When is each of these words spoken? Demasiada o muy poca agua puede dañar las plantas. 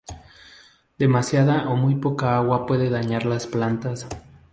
Demasiada 0.97 1.69
o 1.69 1.75
muy 1.75 1.93
poca 1.93 2.35
agua 2.35 2.65
puede 2.65 2.89
dañar 2.89 3.27
las 3.27 3.45
plantas. 3.45 4.07